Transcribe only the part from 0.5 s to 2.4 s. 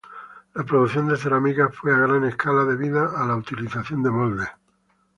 La producción de cerámica fue a gran